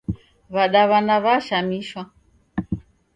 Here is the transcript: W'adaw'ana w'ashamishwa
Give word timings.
W'adaw'ana 0.53 1.15
w'ashamishwa 1.23 2.01